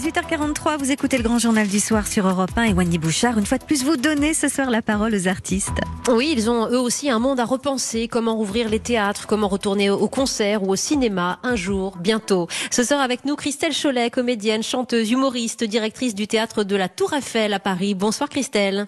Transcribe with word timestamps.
18h43, 0.00 0.78
vous 0.78 0.92
écoutez 0.92 1.18
le 1.18 1.22
grand 1.22 1.38
journal 1.38 1.68
du 1.68 1.78
soir 1.78 2.06
sur 2.06 2.26
Europe 2.26 2.52
1 2.56 2.62
et 2.62 2.72
Wendy 2.72 2.96
Bouchard. 2.96 3.36
Une 3.36 3.44
fois 3.44 3.58
de 3.58 3.64
plus, 3.64 3.84
vous 3.84 3.98
donnez 3.98 4.32
ce 4.32 4.48
soir 4.48 4.70
la 4.70 4.80
parole 4.80 5.14
aux 5.14 5.28
artistes. 5.28 5.76
Oui, 6.10 6.32
ils 6.34 6.48
ont 6.48 6.70
eux 6.70 6.78
aussi 6.78 7.10
un 7.10 7.18
monde 7.18 7.38
à 7.38 7.44
repenser. 7.44 8.08
Comment 8.08 8.34
rouvrir 8.34 8.70
les 8.70 8.80
théâtres, 8.80 9.26
comment 9.26 9.46
retourner 9.46 9.90
au 9.90 10.08
concert 10.08 10.62
ou 10.62 10.70
au 10.72 10.76
cinéma 10.76 11.38
un 11.42 11.54
jour, 11.54 11.98
bientôt. 11.98 12.48
Ce 12.70 12.82
soir 12.82 13.02
avec 13.02 13.26
nous, 13.26 13.36
Christelle 13.36 13.74
Cholet, 13.74 14.08
comédienne, 14.08 14.62
chanteuse, 14.62 15.10
humoriste, 15.10 15.64
directrice 15.64 16.14
du 16.14 16.26
théâtre 16.26 16.64
de 16.64 16.76
la 16.76 16.88
Tour 16.88 17.12
Eiffel 17.12 17.52
à 17.52 17.58
Paris. 17.58 17.94
Bonsoir 17.94 18.30
Christelle. 18.30 18.86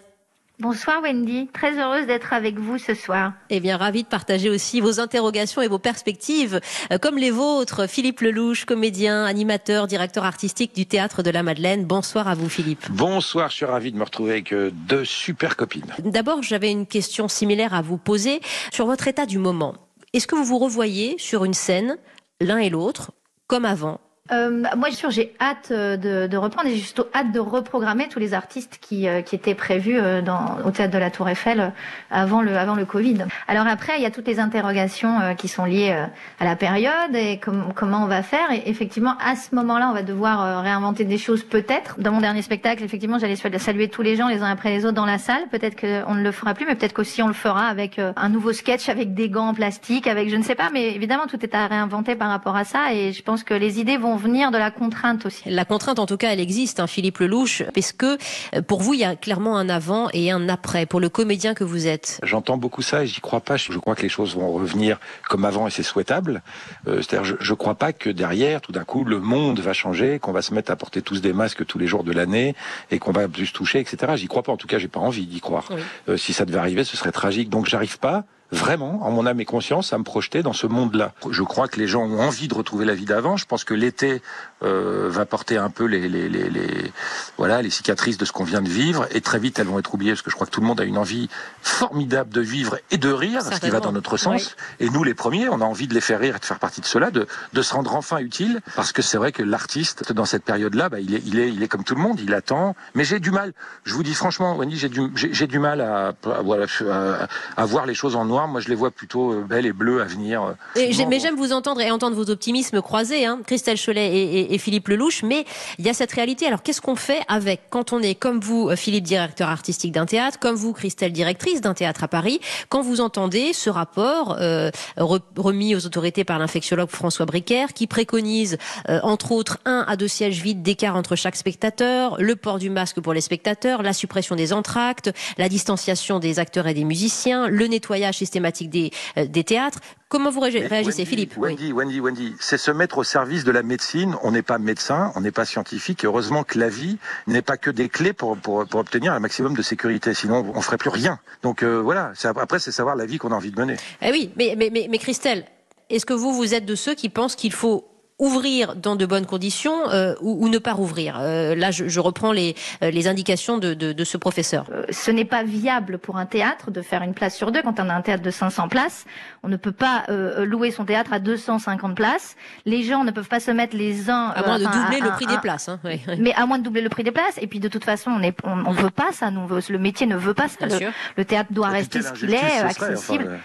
Bonsoir 0.59 1.03
Wendy, 1.03 1.49
très 1.53 1.79
heureuse 1.79 2.07
d'être 2.07 2.33
avec 2.33 2.59
vous 2.59 2.79
ce 2.79 2.95
soir. 2.95 3.33
Eh 3.51 3.59
bien, 3.59 3.77
ravie 3.77 4.03
de 4.03 4.09
partager 4.09 4.51
aussi 4.51 4.81
vos 4.81 5.01
interrogations 5.01 5.63
et 5.63 5.67
vos 5.67 5.79
perspectives, 5.79 6.61
euh, 6.93 6.99
comme 6.99 7.17
les 7.17 7.31
vôtres. 7.31 7.89
Philippe 7.89 8.21
Lelouch, 8.21 8.65
comédien, 8.65 9.25
animateur, 9.25 9.87
directeur 9.87 10.25
artistique 10.25 10.75
du 10.75 10.87
Théâtre 10.87 11.23
de 11.23 11.31
la 11.31 11.43
Madeleine. 11.43 11.85
Bonsoir 11.85 12.29
à 12.29 12.35
vous 12.35 12.49
Philippe. 12.49 12.87
Bonsoir, 12.91 13.51
je 13.51 13.57
suis 13.57 13.65
ravi 13.65 13.93
de 13.93 13.97
me 13.97 14.05
retrouver 14.05 14.33
avec 14.33 14.53
euh, 14.53 14.71
deux 14.73 15.05
super 15.05 15.57
copines. 15.57 15.93
D'abord, 15.99 16.43
j'avais 16.43 16.71
une 16.71 16.87
question 16.87 17.29
similaire 17.29 17.75
à 17.75 17.83
vous 17.83 17.99
poser 17.99 18.41
sur 18.71 18.87
votre 18.87 19.09
état 19.09 19.27
du 19.27 19.39
moment. 19.39 19.75
Est-ce 20.13 20.27
que 20.27 20.37
vous 20.37 20.45
vous 20.45 20.59
revoyez 20.59 21.17
sur 21.19 21.45
une 21.45 21.55
scène, 21.55 21.97
l'un 22.41 22.59
et 22.59 22.69
l'autre, 22.69 23.13
comme 23.47 23.65
avant 23.65 24.01
euh, 24.31 24.63
moi, 24.77 24.93
sûr, 24.93 25.11
j'ai 25.11 25.35
hâte 25.41 25.73
euh, 25.73 25.97
de, 25.97 26.29
de, 26.29 26.37
reprendre 26.37 26.69
et 26.69 26.77
j'ai 26.77 26.83
surtout 26.83 27.07
hâte 27.13 27.33
de 27.33 27.41
reprogrammer 27.41 28.07
tous 28.07 28.21
les 28.21 28.35
artistes 28.35 28.79
qui, 28.81 29.09
euh, 29.09 29.21
qui 29.21 29.35
étaient 29.35 29.57
prévus 29.57 29.99
euh, 29.99 30.23
dans, 30.23 30.59
au 30.65 30.71
théâtre 30.71 30.93
de 30.93 30.99
la 30.99 31.11
Tour 31.11 31.29
Eiffel 31.29 31.73
avant 32.09 32.41
le, 32.41 32.57
avant 32.57 32.77
le 32.77 32.85
Covid. 32.85 33.25
Alors 33.49 33.67
après, 33.67 33.95
il 33.97 34.03
y 34.03 34.07
a 34.07 34.13
toutes 34.13 34.29
les 34.29 34.39
interrogations 34.39 35.35
qui 35.37 35.49
sont 35.49 35.65
liées 35.65 35.93
à 36.39 36.45
la 36.45 36.55
période 36.55 37.15
et 37.15 37.41
com 37.41 37.73
comment 37.75 38.05
on 38.05 38.07
va 38.07 38.23
faire. 38.23 38.53
Et 38.53 38.63
effectivement, 38.67 39.15
à 39.19 39.35
ce 39.35 39.55
moment-là, 39.57 39.89
on 39.91 39.93
va 39.93 40.03
devoir 40.03 40.63
réinventer 40.63 41.05
des 41.05 41.19
choses 41.19 41.43
peut-être. 41.43 42.01
Dans 42.01 42.13
mon 42.13 42.21
dernier 42.21 42.43
spectacle, 42.43 42.85
effectivement, 42.85 43.19
j'allais 43.19 43.37
saluer 43.37 43.89
tous 43.89 44.03
les 44.03 44.17
gens 44.17 44.29
les 44.29 44.43
uns 44.43 44.51
après 44.51 44.71
les 44.71 44.85
autres 44.85 44.95
dans 44.95 45.07
la 45.07 45.19
salle. 45.19 45.43
Peut-être 45.51 45.81
qu'on 45.81 46.15
ne 46.15 46.23
le 46.23 46.33
fera 46.33 46.55
plus, 46.55 46.67
mais 46.67 46.75
peut-être 46.75 46.93
qu'aussi 46.93 47.23
on 47.23 47.29
le 47.29 47.35
fera 47.35 47.67
avec 47.67 47.99
un 47.99 48.29
nouveau 48.29 48.53
sketch, 48.53 48.89
avec 48.89 49.15
des 49.15 49.29
gants 49.29 49.49
en 49.49 49.55
plastique, 49.55 50.07
avec 50.07 50.29
je 50.29 50.37
ne 50.37 50.43
sais 50.43 50.55
pas. 50.55 50.71
Mais 50.73 50.95
évidemment, 50.95 51.27
tout 51.27 51.43
est 51.43 51.55
à 51.55 51.67
réinventer 51.67 52.15
par 52.15 52.29
rapport 52.29 52.57
à 52.57 52.65
ça. 52.65 52.93
Et 52.95 53.13
je 53.13 53.23
pense 53.23 53.43
que 53.43 53.55
les 53.55 53.81
idées 53.81 53.97
vont 53.97 54.12
venir 54.17 54.51
de 54.51 54.59
la 54.59 54.71
contrainte 54.71 55.27
aussi. 55.27 55.43
La 55.47 55.65
contrainte, 55.65 55.99
en 55.99 56.07
tout 56.07 56.17
cas, 56.17 56.33
elle 56.33 56.41
existe, 56.41 56.81
hein, 56.81 56.87
Philippe 56.87 57.19
Lelouch, 57.19 57.63
parce 57.75 57.93
que 57.93 58.19
euh, 58.55 58.63
pour 58.63 58.81
vous, 58.81 58.95
il 58.95 59.01
y 59.01 59.05
a 59.05 59.17
clairement 59.17 59.57
un 59.57 59.69
avant 59.69 60.09
et 60.13 60.31
un 60.31 60.49
après 60.49 60.87
pour 60.87 61.01
le 61.01 61.09
comédien 61.09 61.55
que 61.55 61.65
vous 61.65 61.87
êtes. 61.87 62.21
J'entends 62.23 62.57
beaucoup 62.57 62.83
ça 62.83 63.05
et 63.05 63.07
j'y 63.07 63.21
crois 63.21 63.41
pas. 63.41 63.57
Je 63.57 63.79
crois 63.79 63.95
que 63.95 64.03
les 64.03 64.09
choses 64.09 64.35
vont 64.37 64.53
revenir 64.53 64.99
comme 65.29 65.45
avant 65.45 65.67
et 65.67 65.71
c'est 65.71 65.83
souhaitable. 65.83 66.43
Euh, 66.87 67.03
C'est-à-dire, 67.03 67.25
je, 67.25 67.35
je 67.41 67.55
crois 67.55 67.75
pas 67.75 67.93
que 67.93 68.11
derrière, 68.11 68.61
tout 68.61 68.73
d'un 68.73 68.85
coup, 68.85 69.05
le 69.05 69.21
monde 69.21 69.61
va 69.61 69.73
changer, 69.73 70.19
qu'on 70.19 70.33
va 70.33 70.43
se 70.43 70.55
mettre 70.55 70.71
à 70.71 70.77
porter 70.77 71.03
tous 71.03 71.21
des 71.21 71.33
masques 71.33 71.65
tous 71.67 71.79
les 71.79 71.87
jours 71.87 72.05
de 72.05 72.13
l'année 72.13 72.55
et 72.91 72.99
qu'on 72.99 73.13
va 73.13 73.29
plus 73.29 73.53
toucher, 73.53 73.81
etc. 73.81 74.13
J'y 74.17 74.29
crois 74.29 74.43
pas. 74.43 74.53
En 74.53 74.57
tout 74.57 74.67
cas, 74.67 74.79
j'ai 74.79 74.89
pas 74.89 75.01
envie 75.01 75.27
d'y 75.27 75.41
croire. 75.41 75.67
Oui. 75.71 75.81
Euh, 76.09 76.17
si 76.17 76.33
ça 76.33 76.45
devait 76.45 76.59
arriver, 76.59 76.85
ce 76.85 76.97
serait 76.97 77.13
tragique. 77.13 77.49
Donc, 77.49 77.67
j'arrive 77.67 77.99
pas 77.99 78.25
vraiment, 78.53 79.05
en 79.05 79.11
mon 79.11 79.27
âme 79.27 79.41
et 79.41 79.45
conscience, 79.45 79.93
à 79.93 79.99
me 79.99 80.05
projeter 80.05 80.43
dans 80.43 80.53
ce 80.53 80.67
monde-là. 80.67 81.15
Je 81.31 81.43
crois 81.43 81.69
que 81.69 81.81
les 81.81 81.89
gens 81.89 82.03
ont 82.03 82.21
envie 82.21 82.49
de 82.49 82.55
retrouver 82.55 82.85
la 82.85 82.95
vie 82.95 83.07
d'avant. 83.07 83.37
Je 83.37 83.47
pense 83.47 83.65
que 83.65 83.75
l'été 83.75 84.23
euh, 84.63 85.09
va 85.11 85.25
porter 85.27 85.57
un 85.57 85.71
peu 85.71 85.85
les, 85.87 86.09
les, 86.09 86.29
les, 86.29 86.51
les, 86.51 86.93
voilà, 87.39 87.63
les 87.63 87.71
cicatrices 87.71 88.19
de 88.19 88.25
ce 88.25 88.33
qu'on 88.33 88.45
vient 88.45 88.63
de 88.63 88.69
vivre, 88.69 89.07
et 89.11 89.21
très 89.21 89.39
vite 89.39 89.59
elles 89.59 89.67
vont 89.67 89.79
être 89.79 89.93
oubliées, 89.95 90.13
parce 90.13 90.23
que 90.23 90.31
je 90.31 90.35
crois 90.35 90.47
que 90.47 90.53
tout 90.53 90.61
le 90.61 90.67
monde 90.67 90.81
a 90.81 90.85
une 90.85 90.99
envie 90.99 91.29
formidable 91.63 92.31
de 92.31 92.41
vivre 92.41 92.79
et 92.91 92.99
de 92.99 93.11
rire, 93.11 93.43
ce 93.43 93.59
qui 93.59 93.71
va 93.71 93.81
dans 93.81 93.93
notre 93.93 94.17
sens. 94.17 94.55
Oui. 94.79 94.87
Et 94.87 94.91
nous, 94.91 95.03
les 95.03 95.15
premiers, 95.15 95.49
on 95.49 95.61
a 95.61 95.65
envie 95.65 95.89
de 95.89 95.95
les 95.95 96.01
faire 96.01 96.21
rire 96.21 96.37
et 96.37 96.39
de 96.39 96.45
faire 96.45 96.59
partie 96.59 96.81
de 96.81 96.87
cela, 96.87 97.11
de, 97.11 97.27
de 97.53 97.63
se 97.63 97.73
rendre 97.75 97.95
enfin 97.95 98.19
utile, 98.19 98.61
parce 98.77 98.93
que 98.93 99.03
c'est 99.03 99.17
vrai 99.17 99.33
que 99.33 99.43
l'artiste, 99.43 100.13
dans 100.13 100.27
cette 100.27 100.45
période-là, 100.45 100.91
bah, 100.91 101.01
il, 101.01 101.15
est, 101.15 101.23
il, 101.25 101.39
est, 101.39 101.49
il 101.49 101.63
est 101.63 101.69
comme 101.69 101.85
tout 101.85 101.95
le 101.95 102.03
monde, 102.03 102.21
il 102.21 102.35
attend. 102.35 102.77
Mais 102.95 103.05
j'ai 103.05 103.19
du 103.19 103.31
mal, 103.31 103.53
je 103.85 103.95
vous 103.95 104.03
dis 104.03 104.15
franchement, 104.15 104.57
Wendy, 104.57 104.77
j'ai 104.77 104.89
du, 104.91 105.11
j'ai 105.15 105.47
du 105.47 105.59
mal 105.59 105.81
à, 105.81 106.09
à, 106.09 106.43
voilà, 106.43 106.67
à, 106.91 107.29
à 107.57 107.65
voir 107.65 107.87
les 107.87 107.95
choses 107.95 108.15
en 108.15 108.27
noir 108.27 108.42
moi, 108.47 108.61
je 108.61 108.69
les 108.69 108.75
vois 108.75 108.91
plutôt 108.91 109.33
euh, 109.33 109.43
belles 109.43 109.67
et 109.67 109.73
bleues 109.73 110.01
à 110.01 110.05
venir. 110.05 110.43
Euh, 110.43 110.81
et 110.81 110.93
mais 111.07 111.21
j'aime 111.21 111.37
vous 111.37 111.53
entendre 111.53 111.81
et 111.81 111.91
entendre 111.91 112.17
vos 112.17 112.31
optimismes 112.31 112.81
croisés, 112.81 113.27
hein, 113.27 113.41
Christelle 113.47 113.79
Cholet 113.79 114.15
et, 114.15 114.41
et, 114.41 114.55
et, 114.55 114.59
Philippe 114.59 114.89
Lelouch. 114.89 115.23
Mais 115.23 115.45
il 115.79 115.87
y 115.87 115.89
a 115.89 115.95
cette 115.95 116.13
réalité. 116.13 116.47
Alors, 116.47 116.63
qu'est-ce 116.63 116.81
qu'on 116.81 116.97
fait 116.97 117.21
avec 117.29 117.63
quand 117.71 117.93
on 117.93 118.01
est 118.01 118.15
comme 118.15 118.41
vous, 118.41 118.69
euh, 118.69 118.77
Philippe, 118.77 119.05
directeur 119.05 119.49
artistique 119.49 119.93
d'un 119.93 120.07
théâtre, 120.07 120.39
comme 120.39 120.57
vous, 120.57 120.73
Christelle, 120.73 121.13
directrice 121.13 121.61
d'un 121.61 121.75
théâtre 121.75 122.05
à 122.05 122.09
Paris, 122.09 122.41
quand 122.69 122.83
vous 122.83 123.01
entendez 123.01 123.53
ce 123.53 123.71
rapport 123.71 124.37
euh, 124.41 124.71
remis 124.97 125.75
aux 125.75 125.87
autorités 125.87 126.25
par 126.25 126.39
l'infectiologue 126.39 126.91
François 126.91 127.27
Bricaire, 127.27 127.73
qui 127.73 127.87
préconise, 127.87 128.59
euh, 128.89 129.01
entre 129.03 129.33
autres, 129.33 129.59
un 129.65 129.85
à 129.89 129.97
deux 129.97 130.09
sièges 130.09 130.41
vides 130.41 130.63
d'écart 130.63 130.97
entre 130.97 131.17
chaque 131.17 131.37
spectateur, 131.37 132.17
le 132.21 132.37
port 132.37 132.59
du 132.59 132.71
masque 132.71 133.01
pour 133.01 133.13
les 133.13 133.21
spectateurs, 133.21 133.83
la 133.83 133.93
suppression 133.93 134.37
des 134.37 134.53
entractes, 134.53 135.13
la 135.39 135.49
distanciation 135.49 136.19
des 136.19 136.39
acteurs 136.39 136.67
et 136.67 136.75
des 136.75 136.85
musiciens, 136.85 137.49
le 137.49 137.67
nettoyage 137.67 138.23
systématique 138.33 138.71
des, 138.71 138.91
euh, 139.19 139.27
des 139.27 139.45
théâtres. 139.45 139.81
Comment 140.09 140.31
vous 140.31 140.41
réagissez, 140.41 140.69
Wendy, 140.69 141.07
Philippe? 141.07 141.37
Wendy, 141.37 141.67
oui. 141.67 141.73
Wendy, 141.73 142.01
Wendy, 142.01 142.35
c'est 142.41 142.59
se 142.59 142.71
mettre 142.71 142.99
au 142.99 143.05
service 143.05 143.45
de 143.45 143.51
la 143.51 143.63
médecine. 143.63 144.15
On 144.23 144.33
n'est 144.33 144.43
pas 144.43 144.59
médecin, 144.59 145.13
on 145.17 145.21
n'est 145.21 145.31
pas 145.31 145.45
scientifique. 145.45 146.05
Et 146.05 146.07
heureusement 146.07 146.45
que 146.45 146.59
la 146.59 146.69
vie 146.69 146.99
n'est 147.27 147.43
pas 147.43 147.57
que 147.57 147.71
des 147.71 147.89
clés 147.89 148.13
pour, 148.13 148.37
pour, 148.37 148.67
pour, 148.67 148.81
obtenir 148.81 149.13
un 149.13 149.21
maximum 149.21 149.55
de 149.55 149.63
sécurité. 149.63 150.13
Sinon, 150.15 150.53
on 150.55 150.61
ferait 150.61 150.79
plus 150.79 150.91
rien. 150.91 151.19
Donc 151.43 151.63
euh, 151.63 151.81
voilà. 151.81 152.13
Après, 152.25 152.59
c'est 152.59 152.73
savoir 152.73 152.97
la 152.97 153.07
vie 153.07 153.19
qu'on 153.19 153.33
a 153.33 153.35
envie 153.35 153.53
de 153.53 153.61
mener. 153.61 153.77
Eh 154.01 154.11
oui, 154.11 154.33
mais, 154.37 154.55
mais, 154.57 154.71
mais, 154.71 154.87
mais 154.91 154.99
Christelle, 154.99 155.45
est-ce 155.89 156.07
que 156.07 156.15
vous, 156.15 156.33
vous 156.33 156.55
êtes 156.55 156.67
de 156.67 156.75
ceux 156.75 156.95
qui 156.95 157.09
pensent 157.09 157.37
qu'il 157.37 157.53
faut 157.53 157.87
ouvrir 158.19 158.77
dans 158.77 158.97
de 158.97 159.07
bonnes 159.07 159.27
conditions 159.27 159.89
euh, 159.91 160.15
ou, 160.21 160.45
ou, 160.45 160.49
ne 160.49 160.59
pas 160.59 160.73
rouvrir. 160.73 161.19
Euh, 161.21 161.55
là, 161.55 161.71
je, 161.71 161.89
je, 161.89 162.01
reprends 162.01 162.33
les, 162.33 162.55
les 162.81 163.09
indications 163.09 163.59
de, 163.59 163.75
de, 163.75 163.93
de 163.93 164.05
ce 164.05 164.17
professeur. 164.17 164.67
Euh, 164.71 164.85
ce 164.91 165.11
n'est 165.11 165.25
pas 165.25 165.43
viable 165.43 165.99
pour 165.99 166.17
un 166.17 166.27
théâtre 166.27 166.71
de 166.71 166.83
faire 166.83 167.03
une 167.03 167.15
place 167.15 167.37
sur 167.37 167.53
deux. 167.53 167.63
Quand 167.63 167.81
on 167.81 167.89
a 167.89 167.95
un 167.95 168.03
théâtre 168.03 168.23
de 168.23 168.31
500 168.31 168.69
places, 168.69 169.05
on 169.43 169.49
ne 169.49 169.57
peut 169.57 169.73
pas 169.73 170.05
euh, 170.09 170.45
louer 170.45 170.71
son 170.71 170.85
théâtre 170.85 171.13
à 171.13 171.19
250 171.19 171.97
places. 171.97 172.37
Les 172.65 172.83
gens 172.83 173.05
ne 173.05 173.11
peuvent 173.11 173.29
pas 173.29 173.41
se 173.41 173.51
mettre 173.51 173.77
les 173.77 174.11
uns 174.11 174.29
à 174.29 174.47
moins 174.47 174.59
de 174.59 174.65
doubler 174.65 175.01
le 175.01 175.11
prix 175.11 175.27
des 175.27 175.39
places. 175.39 175.69
Hein. 175.69 175.81
Oui, 175.85 176.01
oui. 176.07 176.15
Mais 176.19 176.35
à 176.35 176.47
moins 176.47 176.59
de 176.59 176.65
doubler 176.65 176.83
le 176.83 176.89
prix 176.89 177.03
des 177.05 177.13
places. 177.13 177.39
Et 177.41 177.47
puis 177.47 177.61
de 177.61 177.69
toute 177.69 177.85
façon, 177.85 178.13
on 178.13 178.19
ne 178.19 178.31
on, 178.45 178.67
on 178.67 178.73
veut 178.73 178.91
pas 178.91 179.13
ça. 179.13 179.31
Nous, 179.31 179.49
le 179.49 179.79
métier 179.79 180.07
ne 180.07 180.17
veut 180.17 180.35
pas 180.35 180.49
ça. 180.49 180.67
Le, 180.67 180.91
le, 181.17 181.25
théâtre 181.25 181.53
doit 181.53 181.69
rester 181.69 182.03
ce 182.03 182.13
qu'il 182.13 182.33
est, 182.33 182.61
accessible. 182.61 183.25
Enfin, 183.25 183.39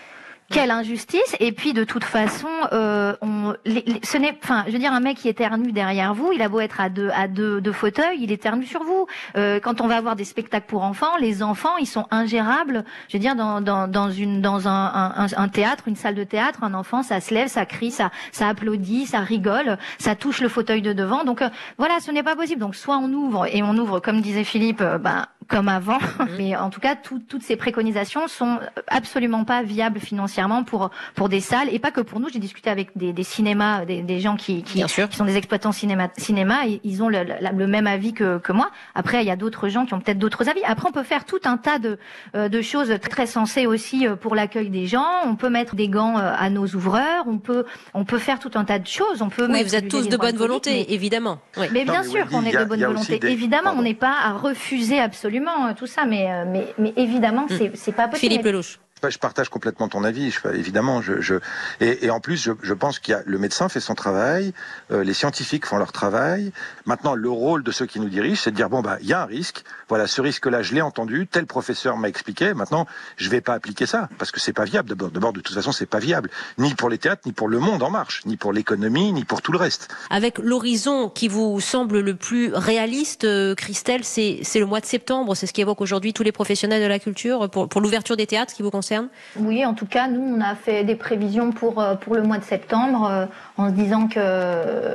quelle 0.49 0.71
injustice 0.71 1.35
Et 1.39 1.51
puis 1.51 1.73
de 1.73 1.83
toute 1.83 2.03
façon, 2.03 2.47
euh, 2.71 3.15
on, 3.21 3.53
les, 3.65 3.83
les, 3.85 3.99
ce 4.03 4.17
n'est, 4.17 4.37
enfin, 4.43 4.63
je 4.67 4.71
veux 4.71 4.79
dire, 4.79 4.93
un 4.93 4.99
mec 4.99 5.17
qui 5.17 5.27
éternue 5.27 5.71
derrière 5.71 6.13
vous, 6.13 6.31
il 6.31 6.41
a 6.41 6.47
beau 6.49 6.59
être 6.61 6.79
à 6.79 6.89
deux, 6.89 7.09
à 7.09 7.27
deux, 7.27 7.59
deux 7.59 7.71
fauteuils, 7.73 8.19
il 8.21 8.31
éternue 8.31 8.65
sur 8.65 8.83
vous. 8.83 9.07
Euh, 9.35 9.59
quand 9.59 9.81
on 9.81 9.87
va 9.87 9.97
avoir 9.97 10.15
des 10.15 10.23
spectacles 10.23 10.67
pour 10.67 10.83
enfants, 10.83 11.17
les 11.19 11.43
enfants, 11.43 11.75
ils 11.79 11.87
sont 11.87 12.05
ingérables. 12.11 12.85
Je 13.09 13.17
veux 13.17 13.21
dire, 13.21 13.35
dans, 13.35 13.59
dans, 13.61 13.87
dans 13.87 14.09
une, 14.09 14.41
dans 14.41 14.67
un, 14.67 15.27
un, 15.35 15.47
théâtre, 15.49 15.83
une 15.87 15.95
salle 15.95 16.15
de 16.15 16.23
théâtre, 16.23 16.63
un 16.63 16.73
enfant, 16.73 17.03
ça 17.03 17.19
se 17.19 17.33
lève, 17.33 17.47
ça 17.49 17.65
crie, 17.65 17.91
ça, 17.91 18.11
ça 18.31 18.47
applaudit, 18.47 19.05
ça 19.05 19.19
rigole, 19.19 19.77
ça 19.97 20.15
touche 20.15 20.41
le 20.41 20.49
fauteuil 20.49 20.81
de 20.81 20.93
devant. 20.93 21.25
Donc 21.25 21.41
euh, 21.41 21.49
voilà, 21.77 21.99
ce 21.99 22.11
n'est 22.11 22.23
pas 22.23 22.35
possible. 22.35 22.61
Donc 22.61 22.75
soit 22.75 22.97
on 22.97 23.11
ouvre 23.11 23.47
et 23.53 23.63
on 23.63 23.75
ouvre, 23.77 23.99
comme 23.99 24.21
disait 24.21 24.43
Philippe, 24.45 24.83
ben 25.01 25.25
comme 25.47 25.67
avant. 25.67 25.99
Mais 26.37 26.55
en 26.55 26.69
tout 26.69 26.79
cas, 26.79 26.95
tout, 26.95 27.19
toutes 27.19 27.43
ces 27.43 27.55
préconisations 27.55 28.27
sont 28.27 28.59
absolument 28.87 29.43
pas 29.43 29.63
viables 29.63 29.99
financièrement 29.99 30.63
pour 30.63 30.89
pour 31.15 31.29
des 31.29 31.41
salles 31.41 31.69
et 31.71 31.79
pas 31.79 31.91
que 31.91 32.01
pour 32.01 32.19
nous. 32.19 32.29
J'ai 32.29 32.39
discuté 32.39 32.69
avec 32.69 32.89
des, 32.95 33.13
des 33.13 33.23
cinémas, 33.23 33.85
des, 33.85 34.01
des, 34.01 34.19
gens 34.19 34.35
qui 34.35 34.63
qui, 34.63 34.83
qui, 34.83 35.15
sont 35.15 35.25
des 35.25 35.37
exploitants 35.37 35.71
cinéma, 35.71 36.09
cinéma 36.17 36.67
et 36.67 36.81
ils 36.83 37.03
ont 37.03 37.09
le, 37.09 37.23
le, 37.23 37.57
le 37.57 37.67
même 37.67 37.87
avis 37.87 38.13
que, 38.13 38.37
que 38.39 38.51
moi. 38.51 38.71
Après, 38.95 39.23
il 39.23 39.27
y 39.27 39.31
a 39.31 39.35
d'autres 39.35 39.69
gens 39.69 39.85
qui 39.85 39.93
ont 39.93 39.99
peut-être 39.99 40.19
d'autres 40.19 40.49
avis. 40.49 40.61
Après, 40.65 40.87
on 40.87 40.91
peut 40.91 41.03
faire 41.03 41.25
tout 41.25 41.39
un 41.45 41.57
tas 41.57 41.79
de 41.79 41.97
euh, 42.35 42.49
de 42.49 42.61
choses 42.61 42.93
très 43.09 43.27
sensées 43.27 43.65
aussi 43.65 44.07
euh, 44.07 44.15
pour 44.15 44.35
l'accueil 44.35 44.69
des 44.69 44.87
gens. 44.87 45.05
On 45.25 45.35
peut 45.35 45.49
mettre 45.49 45.75
des 45.75 45.87
gants 45.87 46.17
euh, 46.17 46.33
à 46.37 46.49
nos 46.49 46.67
ouvreurs. 46.67 47.23
On 47.27 47.37
peut 47.37 47.65
on 47.93 48.05
peut 48.05 48.19
faire 48.19 48.39
tout 48.39 48.51
un 48.55 48.65
tas 48.65 48.79
de 48.79 48.87
choses. 48.87 49.21
On 49.21 49.29
peut. 49.29 49.47
Oui, 49.49 49.63
vous 49.63 49.75
êtes 49.75 49.87
tous 49.87 50.09
de 50.09 50.17
bonne 50.17 50.35
volonté, 50.35 50.71
mais, 50.71 50.93
évidemment. 50.93 51.39
Oui. 51.57 51.67
Mais 51.71 51.85
bien 51.85 52.03
non, 52.03 52.09
sûr 52.09 52.27
qu'on 52.27 52.43
est 52.43 52.51
de 52.51 52.65
bonne 52.65 52.83
volonté. 52.83 53.19
Des... 53.19 53.29
Évidemment, 53.29 53.63
Pardon. 53.65 53.79
on 53.79 53.83
n'est 53.83 53.93
pas 53.93 54.15
à 54.23 54.33
refuser 54.33 54.99
absolument 54.99 55.36
tout 55.75 55.87
ça, 55.87 56.05
mais 56.05 56.45
mais 56.45 56.73
mais 56.77 56.93
évidemment, 56.95 57.45
Hmm. 57.49 57.69
c'est 57.75 57.91
pas 57.91 58.07
possible. 58.07 58.31
Philippe 58.31 58.45
Lelouch 58.45 58.79
je 59.09 59.17
partage 59.17 59.49
complètement 59.49 59.87
ton 59.87 60.03
avis. 60.03 60.31
Je, 60.31 60.39
évidemment, 60.53 61.01
je, 61.01 61.21
je 61.21 61.35
et, 61.79 62.05
et, 62.05 62.09
en 62.09 62.19
plus, 62.19 62.37
je, 62.37 62.51
je 62.61 62.73
pense 62.73 62.99
qu'il 62.99 63.13
y 63.13 63.15
a 63.15 63.21
le 63.25 63.37
médecin 63.37 63.69
fait 63.69 63.79
son 63.79 63.95
travail, 63.95 64.53
euh, 64.91 65.03
les 65.03 65.13
scientifiques 65.13 65.65
font 65.65 65.77
leur 65.77 65.91
travail. 65.91 66.51
Maintenant, 66.85 67.15
le 67.15 67.29
rôle 67.29 67.63
de 67.63 67.71
ceux 67.71 67.85
qui 67.85 67.99
nous 67.99 68.09
dirigent, 68.09 68.41
c'est 68.43 68.51
de 68.51 68.55
dire 68.55 68.69
bon 68.69 68.81
bah 68.81 68.97
il 69.01 69.07
y 69.07 69.13
a 69.13 69.21
un 69.21 69.25
risque. 69.25 69.63
Voilà, 69.89 70.07
ce 70.07 70.21
risque-là, 70.21 70.61
je 70.63 70.73
l'ai 70.73 70.81
entendu. 70.81 71.27
Tel 71.27 71.45
professeur 71.45 71.97
m'a 71.97 72.09
expliqué. 72.09 72.53
Maintenant, 72.53 72.87
je 73.15 73.29
vais 73.29 73.41
pas 73.41 73.53
appliquer 73.53 73.85
ça 73.85 74.09
parce 74.17 74.31
que 74.31 74.39
c'est 74.39 74.53
pas 74.53 74.65
viable. 74.65 74.89
D'abord, 74.89 75.11
d'abord, 75.11 75.33
de 75.33 75.39
toute 75.39 75.55
façon, 75.55 75.71
c'est 75.71 75.85
pas 75.85 75.99
viable, 75.99 76.29
ni 76.57 76.73
pour 76.73 76.89
les 76.89 76.97
théâtres, 76.97 77.21
ni 77.25 77.33
pour 77.33 77.47
le 77.47 77.59
monde 77.59 77.83
en 77.83 77.89
marche, 77.89 78.23
ni 78.25 78.35
pour 78.35 78.51
l'économie, 78.51 79.11
ni 79.13 79.23
pour 79.23 79.41
tout 79.41 79.51
le 79.51 79.57
reste. 79.57 79.89
Avec 80.09 80.39
l'horizon 80.39 81.09
qui 81.09 81.27
vous 81.27 81.61
semble 81.61 81.99
le 81.99 82.15
plus 82.15 82.51
réaliste, 82.53 83.23
euh, 83.23 83.55
Christelle, 83.55 84.03
c'est 84.03 84.41
le 84.55 84.65
mois 84.65 84.81
de 84.81 84.85
septembre. 84.85 85.35
C'est 85.35 85.47
ce 85.47 85.53
qu'évoquent 85.53 85.81
aujourd'hui 85.81 86.13
tous 86.13 86.23
les 86.23 86.31
professionnels 86.31 86.81
de 86.81 86.87
la 86.87 86.99
culture 86.99 87.49
pour, 87.49 87.69
pour 87.69 87.81
l'ouverture 87.81 88.17
des 88.17 88.27
théâtres 88.27 88.53
qui 88.53 88.63
vous 88.63 88.71
concerne 88.71 88.86
concerne 88.87 89.09
Oui, 89.37 89.65
en 89.65 89.73
tout 89.73 89.85
cas, 89.85 90.07
nous, 90.07 90.21
on 90.21 90.41
a 90.41 90.55
fait 90.55 90.83
des 90.83 90.95
prévisions 90.95 91.51
pour, 91.51 91.79
euh, 91.79 91.95
pour 91.95 92.15
le 92.15 92.23
mois 92.23 92.37
de 92.37 92.43
septembre 92.43 93.09
euh, 93.09 93.25
en 93.57 93.69
se 93.69 93.73
disant 93.73 94.07
que 94.07 94.19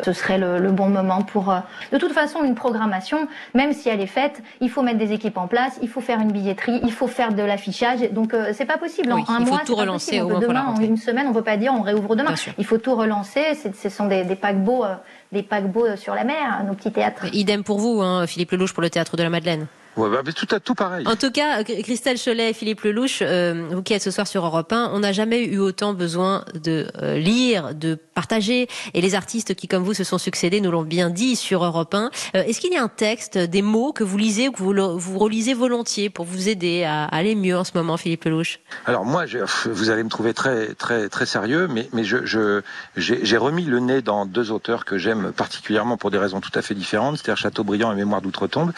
ce 0.03 0.13
serait 0.13 0.39
le, 0.39 0.71
bon 0.71 0.89
moment 0.89 1.23
pour... 1.23 1.51
Euh, 1.51 1.59
de 1.93 1.99
toute 1.99 2.13
façon, 2.13 2.43
une 2.43 2.55
programmation, 2.55 3.29
même 3.55 3.73
si 3.73 3.89
elle 3.89 4.01
est 4.01 4.07
faite, 4.07 4.43
il 4.61 4.71
faut 4.71 4.83
mettre 4.83 4.99
des 4.99 5.13
équipes 5.13 5.37
en 5.37 5.47
place, 5.47 5.79
il 5.83 5.89
faut 5.89 6.01
faire 6.01 6.21
une 6.21 6.33
billetterie, 6.33 6.81
il 6.83 6.93
faut 6.93 7.07
faire 7.07 7.35
de 7.35 7.43
l'affichage. 7.43 8.01
Donc, 8.13 8.35
c'est 8.53 8.65
pas 8.65 8.79
possible. 8.79 9.13
en 9.13 9.17
un 9.17 9.41
il 9.41 9.47
faut 9.47 9.59
tout 9.65 9.75
relancer. 9.75 10.21
Au 10.21 10.39
demain, 10.39 10.65
en 10.67 10.81
une 10.81 10.97
semaine, 10.97 11.27
on 11.27 11.31
ne 11.31 11.35
peut 11.35 11.43
pas 11.43 11.57
dire 11.57 11.73
on 11.75 11.83
réouvre 11.83 12.17
demain. 12.17 12.35
Il 12.59 12.65
faut 12.65 12.79
tout 12.79 12.95
relancer. 12.95 13.43
Ce 13.81 13.89
sont 13.89 14.07
des, 14.07 14.25
des 14.25 14.37
paquebots 14.37 14.85
des 15.33 15.43
paquebots 15.43 15.97
sur 15.97 16.15
la 16.15 16.25
mer, 16.25 16.63
nos 16.67 16.75
petits 16.75 16.93
théâtres. 16.93 17.25
Idem 17.33 17.65
pour 17.65 17.79
vous, 17.79 18.03
hein, 18.03 18.27
Philippe 18.27 18.51
Lelouch, 18.51 18.75
pour 18.75 18.83
le 18.83 18.91
théâtre 18.91 19.17
de 19.17 19.23
la 19.23 19.31
Madeleine. 19.31 19.67
Ouais, 19.97 20.09
bah, 20.09 20.23
tout, 20.33 20.47
à, 20.55 20.61
tout 20.61 20.75
pareil. 20.75 21.07
En 21.07 21.17
tout 21.17 21.31
cas, 21.31 21.61
euh, 21.61 21.83
Christelle 21.83 22.19
Cholet 22.19 22.51
et 22.51 22.53
Philippe 22.55 22.81
Lelouch, 22.81 23.19
euh, 23.21 23.69
vous 23.71 23.83
qui 23.83 23.93
êtes 23.93 24.03
ce 24.03 24.11
soir 24.11 24.27
sur 24.27 24.45
Europe 24.45 24.73
1, 24.73 24.91
on 24.95 25.01
n'a 25.01 25.13
jamais 25.13 25.45
eu 25.45 25.59
autant 25.59 25.93
besoin 25.93 26.45
de 26.55 26.87
euh, 27.03 27.19
lire, 27.19 27.75
de 27.75 27.99
partager. 28.15 28.69
Et 28.95 29.03
les 29.03 29.15
artistes 29.15 29.55
qui, 29.55 29.69
comme 29.69 29.83
vous, 29.83 29.93
se 29.93 30.05
sont 30.05 30.17
succédés, 30.17 30.63
nous 30.63 30.71
l'ont 30.71 30.83
bien 30.83 31.11
dit 31.11 31.37
sur 31.37 31.63
Europe 31.63 31.95
1. 31.95 32.11
Est-ce 32.35 32.61
qu'il 32.61 32.73
y 32.73 32.77
a 32.77 32.83
un 32.83 32.89
texte, 32.89 33.37
des 33.37 33.61
mots 33.61 33.93
que 33.93 34.03
vous 34.03 34.17
lisez 34.17 34.49
ou 34.49 34.53
que 34.53 34.63
vous, 34.63 34.99
vous 34.99 35.19
relisez 35.19 35.53
volontiers 35.53 36.09
pour 36.09 36.25
vous 36.25 36.49
aider 36.49 36.85
à 36.85 37.05
aller 37.05 37.35
mieux 37.35 37.59
en 37.59 37.65
ce 37.65 37.73
moment, 37.75 37.99
Philippe 37.99 38.25
Lelouch? 38.25 38.61
Alors 38.87 39.05
moi, 39.05 39.25
vous 39.67 39.91
allez 39.91 40.03
me 40.03 40.09
trouver 40.09 40.33
très 40.33 40.75
très 40.75 41.09
très 41.09 41.27
sérieux, 41.27 41.69
mais 41.69 41.89
mais 41.93 42.05
je 42.05 42.63
j'ai 42.97 43.37
remis 43.37 43.65
le 43.65 43.81
nez 43.81 44.03
dans 44.03 44.27
deux 44.27 44.51
auteurs 44.51 44.85
que 44.85 44.97
j'aime 44.97 45.33
particulièrement 45.33 45.97
pour 45.97 46.11
des 46.11 46.19
raisons 46.19 46.41
tout 46.41 46.51
à 46.55 46.63
fait 46.63 46.75
différentes, 46.75 47.17
c'est-à-dire 47.17 47.37
Chateaubriand 47.37 47.93
et 47.93 47.97
Mémoire 47.97 48.23
d'outre-tombe 48.23 48.73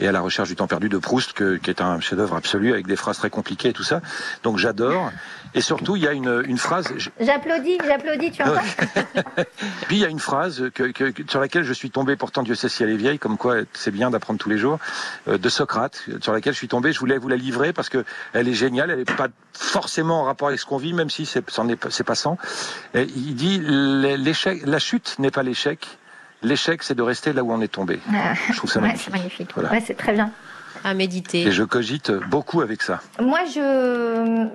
et 0.00 0.08
à 0.08 0.12
la 0.12 0.20
recherche 0.20 0.48
du 0.48 0.56
temps 0.56 0.66
perdu 0.66 0.88
de 0.88 0.98
Proust, 0.98 1.32
que, 1.32 1.56
qui 1.56 1.70
est 1.70 1.80
un 1.80 2.00
chef-d'œuvre 2.00 2.36
absolu 2.36 2.72
avec 2.72 2.86
des 2.86 2.96
phrases 2.96 3.18
très 3.18 3.30
compliquées 3.30 3.70
et 3.70 3.72
tout 3.72 3.82
ça. 3.82 4.00
Donc 4.42 4.58
j'adore. 4.58 5.10
Et 5.54 5.60
surtout, 5.60 5.96
il 5.96 6.02
y 6.02 6.08
a 6.08 6.12
une, 6.12 6.42
une 6.46 6.58
phrase. 6.58 6.92
J'applaudis, 7.18 7.78
j'applaudis, 7.84 8.30
tu 8.32 8.42
entends? 8.42 8.60
Puis 9.86 9.96
il 9.96 9.98
y 10.00 10.04
a 10.04 10.08
une 10.08 10.18
phrase 10.18 10.70
que, 10.74 10.84
que, 10.92 11.12
sur 11.28 11.40
laquelle 11.40 11.64
je 11.64 11.72
suis 11.72 11.90
tombé, 11.90 12.16
pourtant 12.16 12.42
Dieu 12.42 12.54
sait 12.54 12.68
si 12.68 12.82
elle 12.82 12.90
est 12.90 12.96
vieille, 12.96 13.18
comme 13.18 13.38
quoi 13.38 13.56
c'est 13.72 13.90
bien 13.90 14.10
d'apprendre 14.10 14.38
tous 14.38 14.50
les 14.50 14.58
jours, 14.58 14.78
euh, 15.28 15.38
de 15.38 15.48
Socrate, 15.48 16.04
sur 16.20 16.32
laquelle 16.32 16.52
je 16.52 16.58
suis 16.58 16.68
tombé. 16.68 16.92
Je 16.92 17.00
voulais 17.00 17.16
vous 17.16 17.28
la 17.28 17.36
livrer 17.36 17.72
parce 17.72 17.88
que 17.88 18.04
elle 18.34 18.48
est 18.48 18.54
géniale. 18.54 18.90
Elle 18.90 18.98
n'est 18.98 19.04
pas 19.04 19.28
forcément 19.54 20.20
en 20.20 20.24
rapport 20.24 20.48
avec 20.48 20.60
ce 20.60 20.66
qu'on 20.66 20.76
vit, 20.76 20.92
même 20.92 21.10
si 21.10 21.24
c'est, 21.24 21.44
c'est 21.90 22.04
passant. 22.04 22.36
Et 22.94 23.04
il 23.04 23.34
dit 23.34 23.60
l'échec, 23.60 24.62
la 24.66 24.78
chute 24.78 25.16
n'est 25.18 25.30
pas 25.30 25.42
l'échec 25.42 25.98
L'échec, 26.42 26.82
c'est 26.82 26.94
de 26.94 27.02
rester 27.02 27.32
là 27.32 27.42
où 27.42 27.52
on 27.52 27.60
est 27.60 27.68
tombé. 27.68 28.00
Ah. 28.12 28.34
je 28.50 28.56
trouve 28.56 28.70
ça 28.70 28.80
magnifique. 28.80 29.12
magnifique. 29.12 29.56
Ouais, 29.56 29.82
c'est 29.84 29.96
très 29.96 30.12
bien. 30.12 30.30
À 30.84 30.94
méditer. 30.94 31.42
Et 31.42 31.52
je 31.52 31.64
cogite 31.64 32.12
beaucoup 32.12 32.60
avec 32.60 32.82
ça. 32.82 33.00
Moi, 33.20 33.40
je 33.52 34.48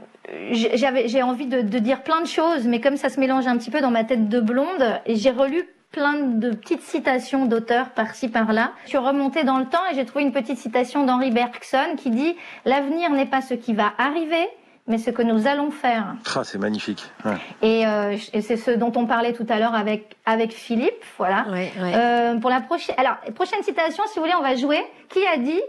j'avais 0.52 1.08
j'ai 1.08 1.24
envie 1.24 1.48
de, 1.48 1.62
dire 1.62 2.04
plein 2.04 2.22
de 2.22 2.28
choses, 2.28 2.66
mais 2.66 2.80
comme 2.80 2.98
ça 2.98 3.10
se 3.10 3.20
mélange 3.20 3.48
un 3.48 3.58
petit 3.58 3.72
peu 3.72 3.82
dans 3.82 3.92
ma 3.92 4.04
tête 4.04 4.30
de 4.30 4.40
blonde, 4.40 5.00
et 5.06 5.16
j'ai 5.16 5.32
relu 5.32 5.68
plein 5.92 6.14
de 6.14 6.52
petites 6.52 6.84
citations 6.84 7.46
d'auteurs 7.46 7.90
par-ci 7.90 8.30
par-là. 8.30 8.72
Je 8.86 8.90
suis 8.90 8.98
remontée 8.98 9.44
dans 9.44 9.60
le 9.60 9.66
temps 9.66 9.82
et 9.92 9.96
j'ai 9.96 10.06
trouvé 10.06 10.24
une 10.24 10.32
petite 10.32 10.58
citation 10.58 11.06
d'Henri 11.06 11.32
Bergson 11.32 11.96
qui 11.98 12.12
dit 12.12 12.36
L'avenir 12.66 13.10
n'est 13.12 13.26
pas 13.26 13.42
ce 13.42 13.56
qui 13.56 13.74
va 13.74 13.92
arriver, 13.98 14.48
mais 14.92 14.98
ce 14.98 15.10
que 15.10 15.22
nous 15.22 15.48
allons 15.48 15.72
faire. 15.72 16.16
Ah, 16.36 16.44
c'est 16.44 16.58
magnifique. 16.58 17.04
Euh, 17.26 18.18
et, 18.34 18.42
c'est 18.42 18.58
ce 18.58 18.72
dont 18.72 18.92
on 18.96 19.06
parlait 19.06 19.34
tout 19.34 19.46
à 19.50 19.58
l'heure 19.58 19.74
avec 19.74 20.18
avec 20.26 20.52
Philippe, 20.52 21.04
voilà. 21.18 21.46
Euh, 21.80 22.36
pour 22.40 22.50
la 22.50 22.60
prochaine, 22.62 22.96
alors 22.98 23.16
prochaine 23.34 23.64
citation, 23.64 24.04
si 24.08 24.20
vous 24.20 24.26
voulez, 24.26 24.36
on 24.38 24.44
va 24.44 24.56
jouer. 24.56 24.80
Qui 25.10 25.26
a 25.26 25.38
dit 25.38 25.62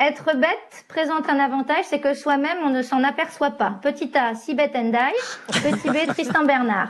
être 0.00 0.36
bête 0.36 0.84
présente 0.88 1.28
un 1.28 1.38
avantage, 1.38 1.84
c'est 1.88 2.00
que 2.00 2.14
soi-même, 2.14 2.58
on 2.64 2.70
ne 2.70 2.82
s'en 2.82 3.04
aperçoit 3.04 3.52
pas. 3.52 3.78
Petit 3.82 4.10
A, 4.16 4.34
si 4.34 4.54
bête 4.54 4.72
and 4.74 4.90
die. 4.90 5.60
Petit 5.62 5.90
B, 5.90 6.06
Tristan 6.08 6.44
Bernard. 6.44 6.88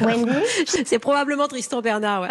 Wendy 0.00 0.32
C'est 0.66 0.98
probablement 0.98 1.48
Tristan 1.48 1.80
Bernard, 1.80 2.22
ouais. 2.22 2.28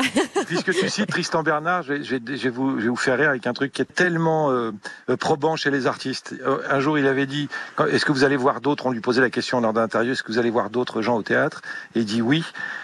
Puisque 0.48 0.71
tu 0.74 0.89
cites 0.89 1.10
Tristan 1.10 1.44
Bernard, 1.44 1.83
je 1.83 1.94
vais, 1.94 2.50
vous, 2.50 2.80
vous, 2.80 2.95
faire 2.95 3.18
rire 3.18 3.30
avec 3.30 3.45
un 3.45 3.54
truc 3.54 3.74
qui 3.74 3.81
est 3.81 3.94
tellement 3.94 4.51
euh, 4.51 4.71
probant 5.19 5.56
chez 5.56 5.71
les 5.71 5.86
artistes. 5.86 6.33
Euh, 6.45 6.60
un 6.69 6.80
jour, 6.80 6.98
il 6.98 7.07
avait 7.07 7.25
dit, 7.25 7.50
est-ce 7.92 8.06
que 8.06 8.13
vous 8.13 8.24
allez 8.24 8.38
voir 8.38 8.62
d'autres? 8.62 8.86
On 8.86 8.92
lui 8.92 9.01
posait 9.01 9.21
la 9.21 9.30
question 9.30 9.60
lors 9.60 9.74
d'un 9.74 9.83
interview, 9.83 10.13
est-ce 10.13 10.24
que 10.24 10.31
vous 10.31 10.39
allez 10.39 10.50
voir 10.50 10.69
d'autres 10.69 11.01
gens 11.01 11.18
au 11.18 11.24
théâtre? 11.24 11.62
Et 11.95 12.00
il 12.00 12.06
dit 12.06 12.21
oui. 12.21 12.44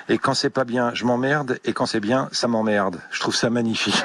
Et 0.09 0.17
quand 0.17 0.33
c'est 0.33 0.49
pas 0.49 0.65
bien, 0.65 0.91
je 0.95 1.05
m'emmerde. 1.05 1.59
Et 1.65 1.73
quand 1.73 1.85
c'est 1.85 1.99
bien, 1.99 2.29
ça 2.31 2.47
m'emmerde. 2.47 2.99
Je 3.11 3.19
trouve 3.19 3.35
ça 3.35 3.49
magnifique. 3.49 4.03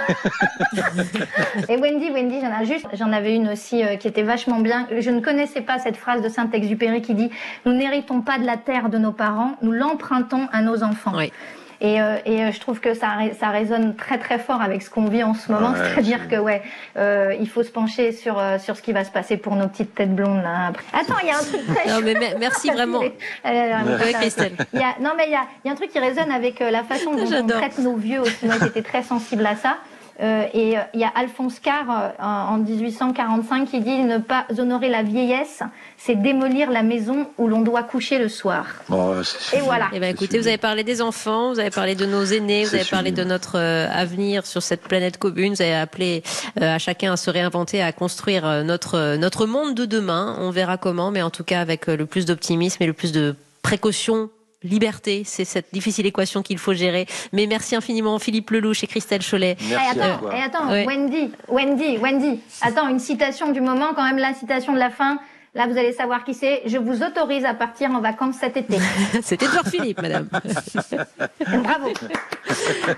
Et 1.69 1.76
Wendy, 1.76 2.11
Wendy, 2.11 2.41
j'en 2.41 2.61
ai 2.61 2.65
juste, 2.65 2.87
j'en 2.94 3.12
avais 3.12 3.35
une 3.35 3.49
aussi 3.49 3.82
euh, 3.82 3.97
qui 3.97 4.09
était 4.09 4.23
vachement 4.23 4.61
bien. 4.61 4.87
Je 4.99 5.11
ne 5.11 5.21
connaissais 5.21 5.61
pas 5.61 5.79
cette 5.79 5.97
phrase 5.97 6.23
de 6.23 6.29
Saint-Exupéry 6.29 7.03
qui 7.03 7.15
dit 7.15 7.31
Nous 7.65 7.73
n'héritons 7.73 8.21
pas 8.21 8.38
de 8.38 8.47
la 8.47 8.56
terre 8.56 8.88
de 8.88 8.99
nos 8.99 9.12
parents, 9.12 9.53
nous 9.62 9.73
l'empruntons 9.73 10.49
à 10.53 10.62
nos 10.62 10.82
enfants. 10.82 11.12
Oui. 11.17 11.32
Et, 11.81 12.00
euh, 12.00 12.17
et, 12.25 12.43
euh, 12.43 12.50
je 12.53 12.61
trouve 12.61 12.81
que 12.81 12.94
ça, 12.94 13.19
ça 13.38 13.50
résonne 13.50 13.94
très 13.94 14.19
très 14.19 14.38
fort 14.38 14.62
avec 14.62 14.82
ce 14.82 14.91
qu'on 14.91 15.05
vit 15.06 15.23
en 15.23 15.35
ce 15.35 15.53
moment, 15.53 15.75
c'est-à-dire 15.75 16.29
que 16.29 16.37
ouais, 16.37 16.62
euh, 16.97 17.35
il 17.38 17.49
faut 17.49 17.62
se 17.62 17.71
pencher 17.71 18.12
sur 18.12 18.41
sur 18.59 18.76
ce 18.76 18.82
qui 18.82 18.93
va 18.93 19.05
se 19.05 19.11
passer 19.11 19.37
pour 19.37 19.55
nos 19.56 19.69
petites 19.69 19.94
têtes 19.94 20.15
blondes 20.15 20.43
là. 20.43 20.73
Attends, 20.93 21.19
il 21.23 21.29
y 21.29 21.31
a 21.31 21.37
un 21.37 21.43
truc 21.43 21.61
très. 21.67 21.91
non 21.91 22.00
mais 22.03 22.15
merci 22.38 22.71
vraiment. 22.71 23.00
avec 23.44 24.17
Christelle. 24.17 24.56
Il 24.73 24.81
y 24.81 24.82
a, 24.82 24.94
non 25.00 25.11
mais 25.17 25.26
il 25.26 25.32
y 25.32 25.37
a, 25.37 25.44
y 25.65 25.69
a 25.69 25.73
un 25.73 25.75
truc 25.75 25.91
qui 25.91 25.99
résonne 25.99 26.31
avec 26.31 26.61
la 26.61 26.85
façon 26.85 27.12
dont 27.17 27.31
on 27.31 27.47
traite 27.47 27.79
nos 27.79 27.97
vieux 27.97 28.21
aussi. 28.21 28.47
Moi 28.47 28.55
j'étais 28.62 28.82
très 28.82 29.03
sensible 29.03 29.44
à 29.44 29.56
ça. 29.56 29.76
Euh, 30.20 30.46
et 30.55 30.78
euh, 30.78 30.82
il 30.94 31.00
y 31.00 31.05
a 31.05 31.12
Alphonse 31.14 31.58
Carr 31.58 31.87
euh, 31.90 32.22
en 32.22 32.58
1845 32.58 33.69
qui 33.69 33.81
dit 33.81 33.99
ne 33.99 34.19
pas 34.19 34.46
honorer 34.56 34.88
la 34.88 35.02
vieillesse, 35.02 35.62
c'est 35.99 36.14
démolir 36.14 36.70
la 36.70 36.84
maison 36.84 37.26
où 37.37 37.49
l'on 37.49 37.62
doit 37.62 37.82
coucher 37.82 38.19
le 38.19 38.28
soir. 38.28 38.66
et 39.52 39.61
voilà. 39.61 39.88
Eh 39.93 39.99
ben, 39.99 40.14
écoutez, 40.14 40.38
vous 40.38 40.46
avez 40.46 40.58
parlé 40.58 40.84
des 40.84 41.02
enfants, 41.02 41.52
vous 41.52 41.58
avez 41.58 41.70
parlé 41.70 41.96
de 41.96 42.06
nos 42.06 42.25
aînés, 42.25 42.64
vous 42.64 42.75
avez 42.75 42.84
parlé 42.84 43.11
de 43.11 43.25
notre 43.25 43.58
avenir 43.58 44.46
sur 44.46 44.62
cette 44.62 44.82
planète 44.82 45.19
commune. 45.19 45.55
Vous 45.55 45.62
avez 45.62 45.75
appelé 45.75 46.22
à 46.61 46.78
chacun 46.78 47.12
à 47.12 47.16
se 47.16 47.31
réinventer, 47.31 47.82
à 47.82 47.93
construire 47.93 48.64
notre 48.64 49.16
notre 49.16 49.46
monde 49.46 49.75
de 49.75 49.84
demain. 49.84 50.37
On 50.40 50.50
verra 50.50 50.76
comment, 50.76 51.11
mais 51.11 51.22
en 51.22 51.31
tout 51.31 51.44
cas 51.44 51.61
avec 51.61 51.87
le 51.87 52.06
plus 52.06 52.25
d'optimisme 52.25 52.82
et 52.82 52.87
le 52.87 52.93
plus 52.93 53.12
de 53.12 53.34
précaution 53.62 54.31
liberté. 54.64 55.22
C'est 55.25 55.44
cette 55.44 55.72
difficile 55.72 56.06
équation 56.06 56.43
qu'il 56.43 56.58
faut 56.58 56.75
gérer. 56.75 57.06
Mais 57.32 57.46
merci 57.46 57.76
infiniment 57.76 58.19
Philippe 58.19 58.50
Lelouch 58.50 58.82
et 58.82 58.87
Christelle 58.87 59.22
Cholet. 59.22 59.56
Merci 59.69 60.00
attends, 60.00 60.31
et 60.32 60.43
attends 60.43 60.69
Wendy, 60.69 61.31
Wendy, 61.49 61.99
Wendy. 61.99 62.40
Attends, 62.62 62.88
une 62.88 62.99
citation 62.99 63.52
du 63.52 63.61
moment, 63.61 63.94
quand 63.94 64.05
même 64.05 64.19
la 64.19 64.34
citation 64.34 64.72
de 64.72 64.78
la 64.78 64.90
fin. 64.90 65.19
Là, 65.55 65.69
vous 65.69 65.78
allez 65.78 65.93
savoir 65.93 66.25
qui 66.25 66.34
c'est. 66.34 66.62
Je 66.66 66.78
vous 66.78 67.05
autorise 67.05 67.44
à 67.44 67.55
partir 67.55 67.90
en 67.93 68.00
vacances 68.00 68.37
cet 68.40 68.56
été. 68.56 68.76
c'est 69.22 69.40
Edouard 69.40 69.66
Philippe, 69.69 70.02
madame. 70.02 70.28
Bravo. 71.40 71.93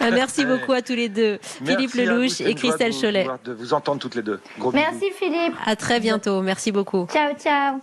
Ah, 0.01 0.11
merci 0.11 0.47
beaucoup 0.47 0.73
à 0.73 0.81
tous 0.81 0.95
les 0.95 1.11
deux, 1.11 1.39
Philippe 1.43 1.93
Lelouch 1.95 2.41
et 2.41 2.55
Christelle 2.55 2.95
Cholet. 2.99 3.27
De 3.45 3.53
vous 3.53 3.75
entendre 3.75 4.01
toutes 4.01 4.15
les 4.15 4.23
deux. 4.23 4.41
Merci 4.73 5.11
Philippe. 5.19 5.55
À 5.67 5.77
très 5.77 6.01
bientôt. 6.01 6.41
Merci 6.41 6.73
beaucoup. 6.73 7.07
Ciao, 7.13 7.35
ciao. 7.35 7.81